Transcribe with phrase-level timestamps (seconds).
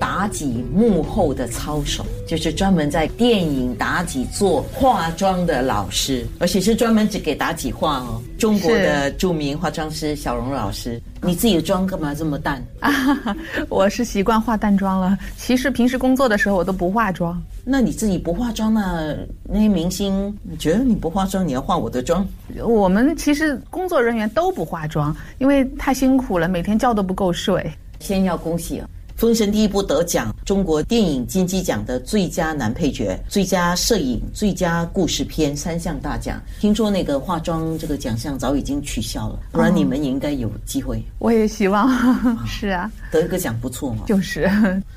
[0.00, 8.20] 妲己幕后的操手，就是专门在电影妲己做化妆的老师，而且是专门只给妲己化哦。
[8.38, 12.62] 中国的著名化妆师小荣老师，你自己的妆干嘛这么淡？
[12.78, 12.92] 啊，
[13.68, 15.18] 我是习惯化淡妆了。
[15.36, 17.40] 其实平时工作的时候我都不化妆。
[17.64, 19.16] 那你自己不化妆呢？
[19.42, 22.26] 那些明星觉得你不化妆，你要化我的妆？
[22.64, 27.68] 我们其实工作人员都不化妆，因为太辛苦了，每天觉都不够睡。
[27.98, 28.88] 先要恭喜啊！
[29.18, 36.40] 《封神》第一部得奖，中国电影金鸡奖的最佳男配角、最佳摄影、最佳故事片三项大奖。
[36.60, 41.02] 听说那个化妆这个奖项早已经取消了，不然你们也应该有机会。
[41.18, 41.90] 我也希望，
[42.46, 44.04] 是啊，得一个奖不错嘛。
[44.06, 44.48] 就是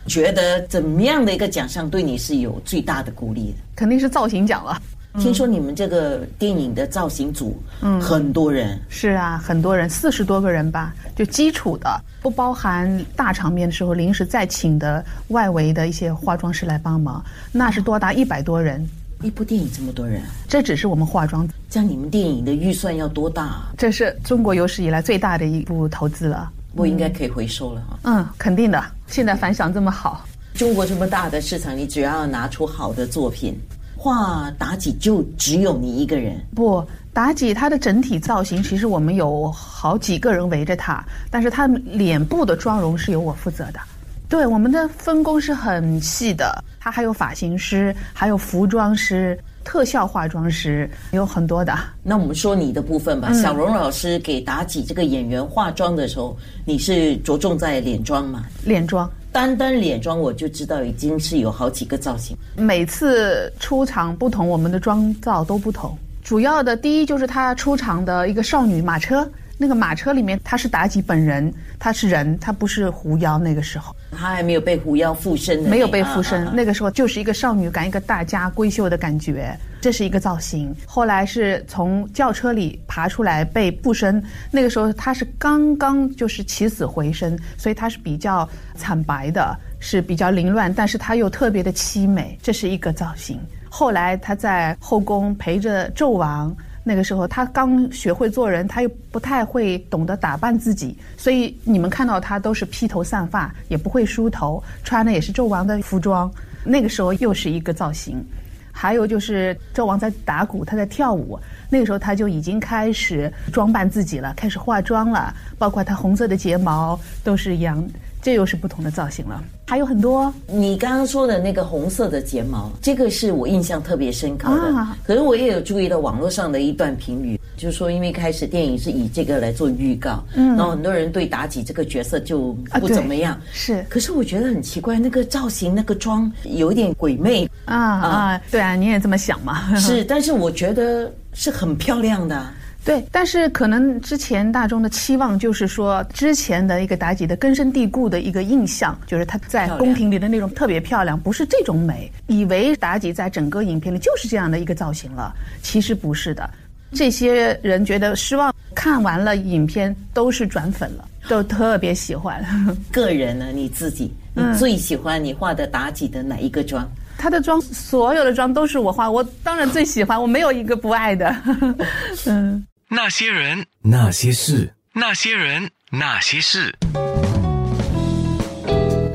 [0.05, 3.57] 觉得怎么样的一个奖项对你是有最大的鼓励的？
[3.75, 4.79] 肯定是造型奖了。
[5.19, 18.87] 听说你们这个电影的造型组，嗯，很多人是啊，很多人，四十多个人吧，就基础的，不包含大场面的时候临时再请的外围的一些化妆师来帮忙，那是多达一百多人。
[19.21, 21.47] 一部电影这么多人，这只是我们化妆。
[21.69, 23.61] 像你们电影的预算要多大？
[23.77, 27.99] 这是中国有史以来最大的一部投资了，我应该可以回收了哈。
[28.03, 28.83] 嗯，肯定的。
[29.07, 33.55] 现在反响这么好，中国这么大的市场，你只要拿出好的作品。
[34.03, 36.35] 画妲己就只有你一个人？
[36.55, 43.79] 不，妲己她的整体造型其实我们有好几个人围着她，但是她脸部的妆容是由我负责的。
[44.27, 46.63] 对，我们的分工是很细的。
[46.79, 51.77] 她还有发型师，还有服装师、特效化妆师，有很多的。
[52.01, 53.31] 那我们说你的部分吧。
[53.33, 56.35] 小荣老师给妲己这个演员化妆的时候，
[56.65, 58.45] 你是着重在脸妆吗？
[58.65, 59.07] 脸妆。
[59.31, 65.97] 单单脸妆我就知道已经是有好几个造型，每次出场不同，我们的妆造都不同。
[66.21, 69.29] 主要的第一就是她出场的一个少女马车。
[69.61, 73.37] 那个马车里面，她是妲己本人，她是人，她不是狐妖。
[73.37, 76.49] 那个时候，她还没有被狐妖附身，没有被附身。
[76.55, 80.75] 那个时候就是一个少女感，一个大家闺秀的感觉，这是一个造型。
[80.87, 93.39] 后来是从轿车里爬出来被附身，那个时候她是刚刚就是起死回生，所以她是比较惨白的，是比较凌乱，但是她又特别的凄美，这是一个造型。
[93.69, 96.51] 后来她在后宫陪着纣王。
[96.83, 106.31] 那个时候，他刚学会做人，他又不太会懂得打扮自己，所以你们看到他都是披头散发，也不会梳头，穿的也是纣王的服装。
[106.63, 108.23] 那个时候又是一个造型。
[108.71, 111.39] 还有就是纣王在打鼓，他在跳舞，
[111.69, 117.83] 那个时候他就已经开始装扮自己了，开始化妆了，包括他红色的睫毛都是一样。
[118.23, 120.31] 这又是不同的造型了，还有很多。
[120.45, 124.87] 你刚刚说的那个红色的睫毛，这个是我印象特别深刻的。
[125.03, 133.39] 可是我也有注意到网络上的一段评语，就是说，因为开始电影是以这个来做预告，嗯，然后很多人对妲己这个角色就不怎么样。
[133.53, 138.41] 是，可是我觉得很奇怪，那个造型、那个妆有点鬼魅啊啊！
[138.49, 139.73] 对啊，你也这么想嘛？
[139.77, 142.43] 是，但是我觉得是很漂亮的。
[142.83, 152.11] 对，但是可能之前大众的期望就是说，之前的一个妲己的根深蒂固的一个印象，就是她在宫廷里的那种特别漂亮，不是这种美。
[152.25, 156.49] 以为妲己在整个影片里就是这样的一个造型了，其实不是的。
[156.93, 162.43] 这些人觉得失望，看完了影片都是转粉了，都特别喜欢。
[162.91, 166.87] 个人呢，你自己，你最喜欢你画的妲己的哪一个妆？
[167.17, 171.35] 她的妆，所有的妆都是我画，我当然最喜欢，我没有一个不爱的。
[172.25, 172.65] 嗯。
[172.89, 176.75] 那些人，那些事，那些人，那些事，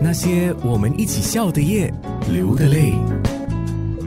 [0.00, 1.92] 那些我们一起笑的夜，
[2.32, 2.94] 流的泪。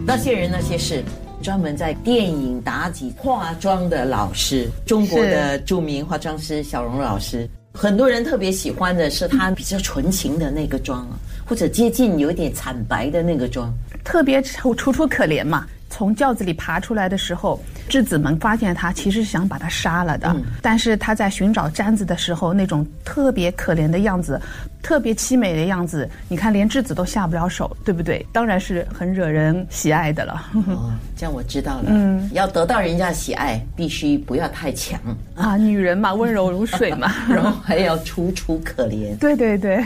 [0.08, 1.03] 那些人，那些事，
[1.41, 7.47] 专门在电影妲己化妆的老师，中国的著名化妆师小荣老师。
[7.73, 13.73] 很多人特别喜欢的是她比较纯情的那个妆啊，或者接近有点惨白的那个妆，
[14.03, 15.66] 特别楚楚楚可怜嘛。
[15.91, 20.35] 从轿子里爬出来的时候，质子们发现他其实是想把他杀了的。
[20.61, 24.40] 但是他在寻找簪子的时候，那种特别可怜的样子，
[24.81, 28.26] 特别凄美的样子，你看连质子都下不了手，对不对？
[28.31, 30.41] 当然是很惹人喜爱的了。
[30.53, 31.85] 哦，这样我知道了。
[31.87, 34.99] 嗯，要得到人家喜爱，必须不要太强
[35.35, 35.58] 啊。
[35.58, 39.17] 女人嘛，温柔如水嘛， 然后还要楚楚可怜。
[39.17, 39.84] 对对对，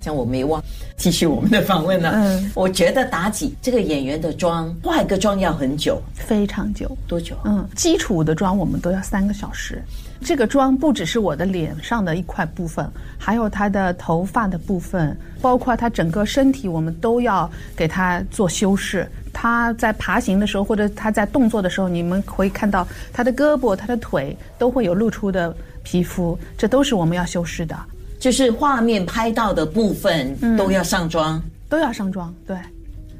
[0.00, 0.62] 这样我没忘。
[0.96, 2.10] 继续我们的访问呢。
[2.12, 6.90] 嗯，我觉得妲己这个演员的妆化一个妆要很久，非常久。
[7.06, 7.36] 多久？
[7.44, 9.80] 嗯，基础的妆我们都要三个小时。
[10.20, 19.08] 这个妆不只是我的脸上的一块部分，还有她的头发的部分，包括她整个身体，我们都要给她做修饰。
[19.30, 25.54] 他在爬行的时候，或者他在动作的时候，你们会看到他的胳膊、他的腿都会有露出的
[25.84, 27.76] 皮肤，这都是我们要修饰的，
[28.18, 31.40] 就是画面拍到的部分都要上妆。
[31.68, 32.34] 都要上妆。
[32.44, 32.56] 对，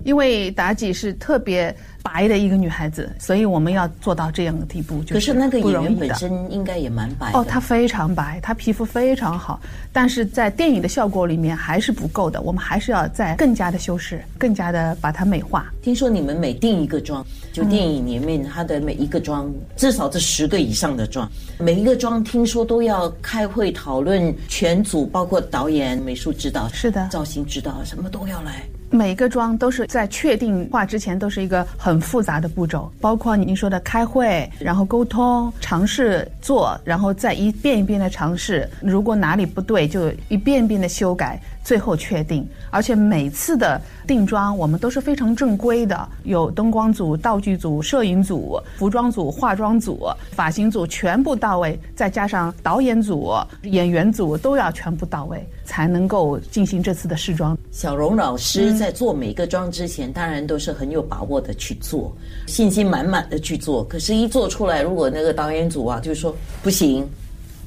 [0.05, 5.03] 因为妲己是特别白的一个女孩子，所以我们要做到这样的地步。
[5.05, 9.61] 就可是那个演员本身应该也蛮白的哦，她非常白，她皮肤非常好，
[9.93, 15.71] 但是在电影的效果里面还是不够的，我们还是要再更加的修饰，更加的把它美化。
[15.83, 28.63] 听说你们每定一个妆，就电影里面她的每一个妆，至少这十个以上的妆，每一个妆听说都要开会讨论，全组包括导演、美术指导、是的造型指导，什么都要来。
[28.91, 42.49] 每个妆都是在确定画之前都是一个很复杂的步骤，包括您说的开会，然后沟通、尝试做，然后再一遍一遍的尝试，如果哪里不对就一遍一遍的修改，最后确定。
[42.71, 53.35] 而且每次的定妆我们都是非常正规的，有灯光组、道具组、摄影组、服装组、化妆组、发型组全部到位，再加上导演组、
[53.65, 57.57] 演员组都要全部到位，才能够进行这次的试妆。
[57.71, 62.11] 小荣老师在做每个妆之前，当然都是很有把握的去做，
[62.47, 63.85] 信心满满的去做。
[63.85, 67.07] 可是，一做出来，如果那个导演组啊，就说不行，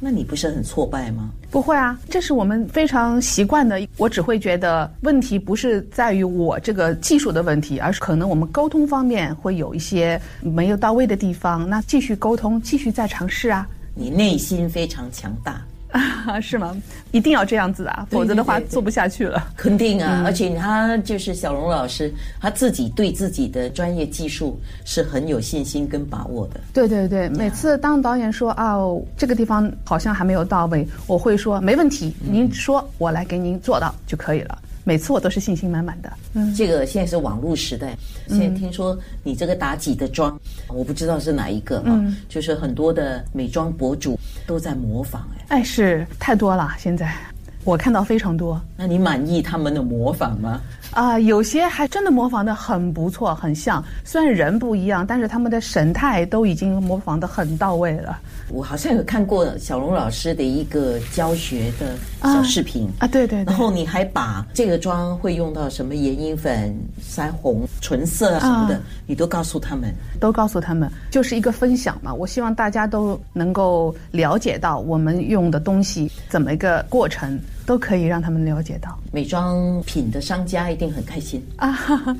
[0.03, 1.29] 那你不是很挫败吗？
[1.51, 3.79] 不会啊，这是我们非常习惯的。
[3.97, 11.69] 我只会觉得问题不是在于我这个技术的问题，而是可能我们沟通方面会有一些没有到位的地方。
[11.69, 13.67] 那继续沟通，继续再尝试啊。
[13.93, 16.75] 你内心非常强大，啊， 是吗？
[17.11, 19.51] 一定要这样子啊，对否则的话做不下去了。
[19.55, 20.23] 肯定啊！
[20.25, 26.59] 而且他就是小龙老师，他自己对自己的专业技术是很有信心跟把握的。
[26.73, 28.77] 对对对，每次当导演说啊，
[29.17, 34.57] 这个地方好像还没有到位，我会说没问题，您说我来给您做到就可以了。
[34.83, 36.11] 每次我都是信心满满的。
[36.33, 37.95] 嗯，这个现在是网络时代，
[38.27, 47.13] 现在听说你这个妲己的妆，我不知道是哪一个啊，就是很多的美妆博主都在模仿哎，哎，是太多了，现在
[47.63, 48.59] 我看到非常多。
[48.75, 50.59] 那你满意他们的模仿吗？
[50.91, 53.81] 啊、有些还真的模仿的很不错，很像。
[54.03, 58.19] 虽然人不一样，但是他们的神态都已经模仿的很到位了。
[58.49, 63.55] 我好像有看过小龙老师的一个教学的小视频啊，对对对然。
[63.55, 69.93] 后你还把这个妆会用到什么眼影粉、腮红、唇色啊什么的，啊你都告诉他们。
[70.19, 72.13] 都告诉他们，就是一个分享嘛。
[72.13, 81.71] 我希望大家都能够了解到我们用的东西怎么一个过程，都可以让他们了解到美妆品的商家一定很开心，啊。
[81.71, 82.15] 哈 哈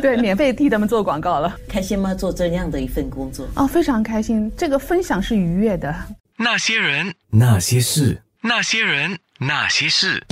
[0.00, 2.14] 对，免费替他们做广告了开心吗？
[2.14, 4.50] 做这样的一份工作，啊，非常开心。
[4.56, 5.94] 这个分享是愉悦的。
[6.36, 10.22] 那些人，那些事，那些人，那些事，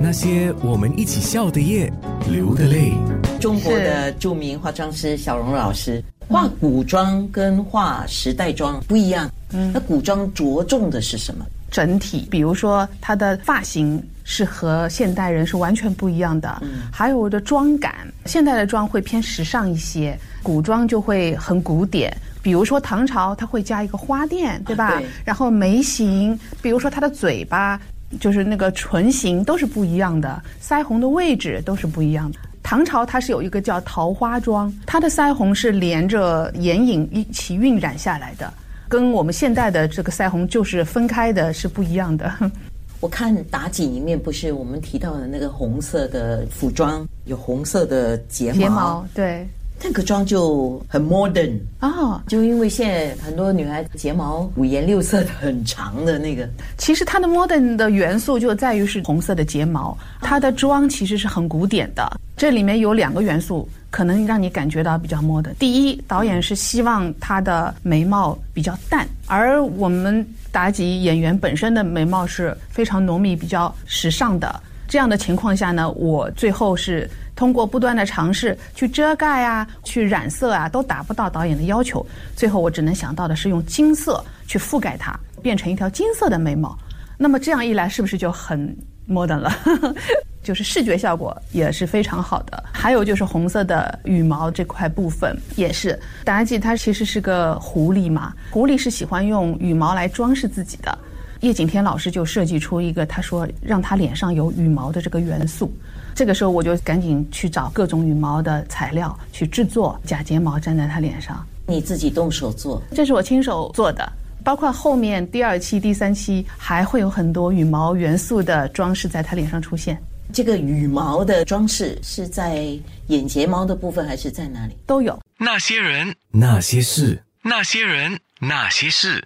[0.00, 1.92] 那些我们一起笑的夜，
[2.30, 2.92] 流的泪。
[3.40, 9.30] 中国的著名化妆师小荣老师画古装跟画时代妆不一样。
[9.52, 11.44] 嗯，那古装着重的是什么？
[11.74, 16.62] 整体，比如说她的发型是和现代人是完全不一样的，
[16.92, 17.92] 还有我的妆感，
[18.26, 22.16] 现代的妆会偏时尚一些，古装就会很古典。
[22.40, 24.86] 比如说唐朝，它会加一个花钿，对吧？
[24.86, 27.80] 啊对然后眉形，比如说她的嘴巴，
[28.20, 32.38] 就是那个唇形都是不一样的，腮红的位置都是不一样的。
[32.62, 38.50] 唐朝它是有一个叫桃花妆，它的腮红是连着眼影一起晕染下来的，
[38.94, 42.32] 跟我们现代的这个腮红就是分开的，是不一样的。
[43.02, 49.48] 我看妲己里面不是我们提到的那个红色的服装，有红色的睫毛，睫毛对
[49.82, 51.58] 那个妆就很 modern。
[51.80, 56.48] 哦，就因为现在很多女孩子睫毛五颜六色的很长的那个，
[56.78, 62.08] 其实它的 modern 的元素就在于是红色的睫毛，它的妆其实是很古典的。
[62.36, 65.54] 这里面有两个元素，可能让你感觉到比较摸的。
[65.54, 74.60] 第一，导演是希望她的眉毛比较淡，而我们妲己演员本身的眉毛是非常浓密、比较时尚的。
[74.88, 82.04] 这样的情况下呢，我最后是通过不断的尝试去遮盖啊、去染色啊，都达不到导演的要求。
[82.34, 86.76] 最后我只能想到的是用金色去覆盖它，变成一条金色的眉毛。
[87.16, 88.76] 那么这样一来，是不是就很
[89.08, 89.50] modern 了？
[90.42, 92.64] 就是视觉效果也是非常好的。
[92.70, 100.98] 还有就是红色的羽毛这块部分也是，妲己她其实是个狐狸嘛，狐狸是喜欢用羽毛来装饰自己的。
[101.40, 105.72] 叶景天老师就设计出一个，他说让他脸上有羽毛的这个元素。
[106.14, 111.44] 这个时候我就赶紧去找各种羽毛的材料去制作假睫毛粘在他脸上。
[111.66, 114.10] 你自己动手做，这是我亲手做的，
[114.44, 119.98] 包括后面第二期、第三期还会有很多羽毛元素的装饰在他脸上出现。
[120.32, 124.76] 这个羽毛的装饰是在眼睫毛的部分，还是在哪里？
[124.86, 125.18] 都有。
[125.38, 129.24] 那些人，那些事，那些人，那些事，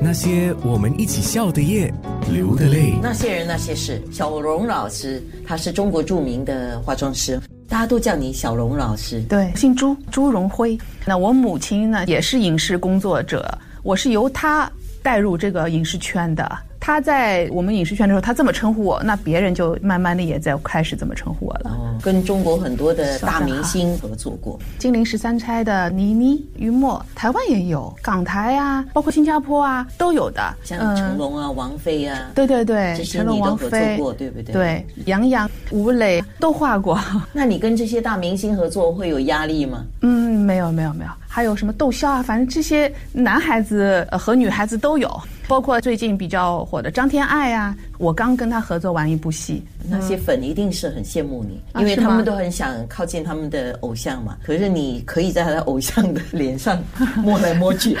[0.00, 1.92] 那些我们一起笑的夜，
[2.32, 2.94] 流的泪。
[3.02, 9.22] 那些人那些事，小荣老师，他是中国著名的化妆师，大家都叫你小荣老师。
[9.28, 10.76] 对，姓朱，朱荣辉。
[11.06, 13.48] 那我母亲呢，也是影视工作者，
[13.84, 14.68] 我是由她
[15.02, 16.58] 带入这个影视圈的。
[16.82, 21.70] 他在我们影视圈的时候，他这么称呼我，那别人就慢慢的也在开始这么称呼我了。
[21.72, 24.58] 哦，跟中国很多的大明星合作过。
[24.78, 30.42] 金陵十三钗的倪妮、于墨，台湾也有，港台啊，包括新加坡啊，都有的。
[30.64, 34.52] 像成龙啊、王菲啊，对对对，这些成龙、你都合作王菲过，对不对？。
[34.54, 36.98] 对，杨洋、吴磊都画过。
[37.30, 39.84] 那你跟这些大明星合作会有压力吗？
[40.00, 54.36] 嗯，没有没有没有，还有什么窦骁啊，反正这些男孩子和女孩子都有，包括最近比较火的张天爱啊，我刚跟他合作完一部戏，那些粉一定是很羡慕你，因为他们都很想靠近他们的偶像嘛。
[54.44, 56.82] 可是你可以在他的偶像的脸上
[57.16, 57.96] 摸来摸去，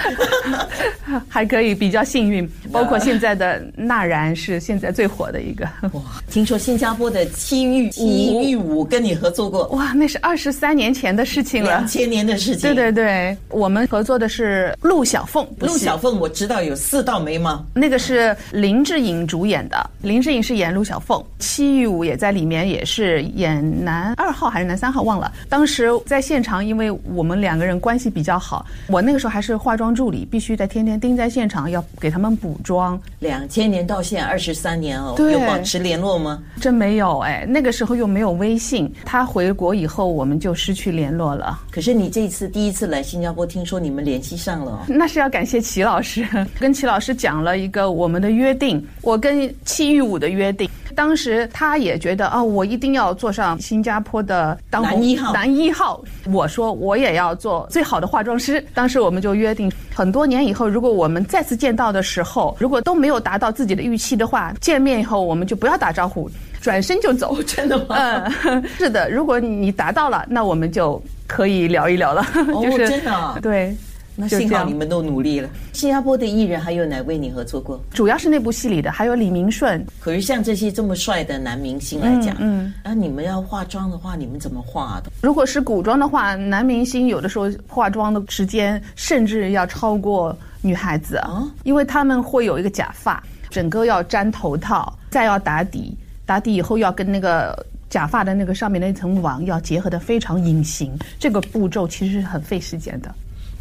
[1.28, 5.64] 还可以比较幸运， 包括现在的纳然是现在最火的一个。
[5.92, 6.02] 哇！
[6.30, 11.86] 听说新加坡的七玉七玉舞跟你合作过，哇，那是二十三年前的事情了两。
[11.86, 12.60] 千年的事情。
[12.60, 25.32] 对对对，我们合作的是陆小凤，陆小凤我知道有四道眉毛，那个是林志颖主演的，林志颖是演陆小凤，戚玉武也在里面，也是演男二号还是男三号忘了。
[25.48, 33.00] 当时在现场，因为我们两个人关系比较好，我那个时候还是化妆助理，必须得天天盯在现场，要给他们补妆。
[33.20, 36.42] 两千年到现在二十三年哦，对有保持联络吗？
[36.60, 41.58] 真没有哎，那个时候又没有微信，他回国以后我们就失去联络了。
[41.70, 44.78] 可是你这一次第一次来新加坡，听说你们联系上了哦。
[44.88, 46.26] 那是要感谢齐老师，
[46.58, 50.68] 跟齐老师讲了一个我们的约定，我跟戚玉武的约定。
[51.00, 56.04] 当时他也觉得哦，我一定要做上新加坡的当红男一号男一号。
[56.30, 58.62] 我说我也要做最好的化妆师。
[58.74, 66.30] 当时我们就约定，很多年以后，如果我们再次见到的时候，如果都没有达到自己的预期的话，见面以后我们就不要打招呼，
[66.60, 67.42] 转身就走。
[67.44, 67.96] 真的吗？
[68.44, 72.20] 嗯， 是的，如果你达到了，那我们就可以聊一聊了。
[72.52, 73.74] 哦 就是真的啊对。
[74.20, 75.48] 那幸好你们都努力了。
[75.72, 77.82] 新加坡的艺人还有哪位你合作过？
[77.92, 85.10] 主要是那部戏里的，还有李明顺，可是像这些这么帅的男明星来讲，嗯嗯那你们要化妆的话，你们怎么化的？
[85.22, 95.96] 如果是古装的话，男明星有的时候化妆的时间甚至要超过女孩子啊因为他们会有一个假发，整个要粘头套，再要打底，
[96.26, 97.66] 打底以后要跟那个。
[97.90, 103.12] 假发的那个上面那层网要结合的非常隐形，这个步骤其实是很费时间的。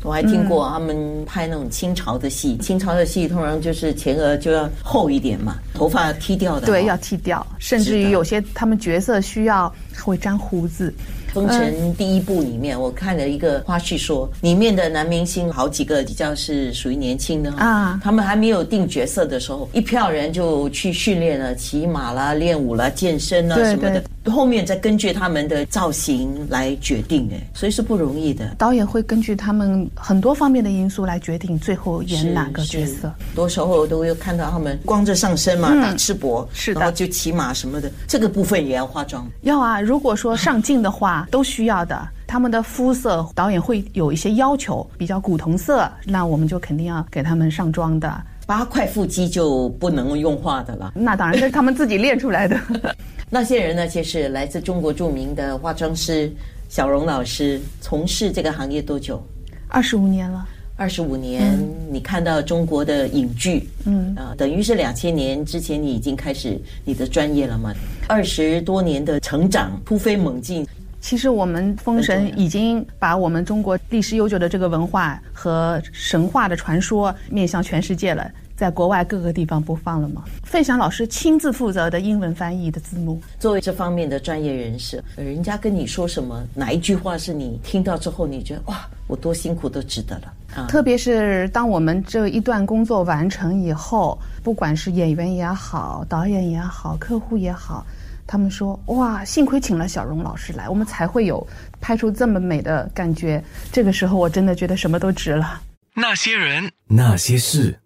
[0.04, 0.50] 我还听嗯。
[0.50, 6.70] 过他们拍那种清朝的戏，清朝的戏通常就是前额就要厚一点嘛，头发剃掉的哦。
[6.70, 10.94] 对，要剃掉，甚至于有些他们角色需要会粘胡子。
[11.32, 18.00] 封神第一部里面，我看了一个花絮说，里面的男明星好几个比较是属于年轻的啊。
[18.04, 28.56] 他们还没有定角色的时候，一票人就去训练了，骑马啦、练武啦、健身啦什么的，后面再根据他们的造型来决定，哎，所以是不容易的。
[28.58, 33.12] 导演会根据他们很多方面的因素来决定最后演哪个角色。
[33.20, 39.28] 很多时候都会看到他们光着上身嘛，打赤膊，嗯是的然后就骑马什么的，这个部分也要化妆。
[39.42, 42.08] 要啊，如果说上镜的话，都需要的。
[42.28, 48.22] 他们的肤色，导演会有一些要求，比较古铜色，那我们就肯定要给他们上妆的。
[48.46, 50.92] 八块腹肌就不能用化的了。
[50.96, 52.60] 那当然，这是他们自己练出来的。
[53.32, 56.32] 那些人呢，就是来自中国著名的化妆师
[56.68, 59.24] 小荣老师，从事这个行业多久？
[59.68, 61.56] 二十五年了，二十五年。
[61.92, 67.72] 你看到中国的影剧，嗯啊、等于是两千年之前你已经开始你的专业了嘛？
[68.08, 70.66] 二十多年的成长，突飞猛进。
[71.00, 80.22] 其实我们封神已经把我们中国历史悠久的这个文化和神话的传说面向全世界了，在国外各个地方播放了吗。
[80.44, 90.68] 费翔老师亲自负责的英文翻译的字幕，作为这方面的专业人士，呃人家跟你说什么，哪一句话是你听到之后，你觉得哇，我多辛苦都值得了啊？
[90.68, 97.86] 特别是当我们这一段工作完成以后，不管是演员也好，导演也好，客户也好，
[98.28, 101.48] 他们说哇，幸亏请了小荣老师来，我们才会有
[101.80, 103.42] 拍出这么美的感觉。
[103.72, 105.62] 这个时候，我真的觉得什么都值了。
[105.96, 107.80] 那些人，那些事。